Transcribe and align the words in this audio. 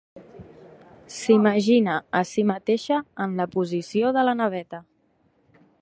S'imagina 1.17 1.97
a 2.21 2.21
si 2.31 2.45
mateixa 2.53 2.99
en 3.27 3.37
la 3.43 3.47
posició 3.57 4.15
de 4.19 4.25
la 4.31 4.35
Naveta. 4.41 4.83